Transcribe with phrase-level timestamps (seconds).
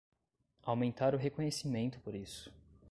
[0.63, 2.51] Aumentar o reconhecimento por isso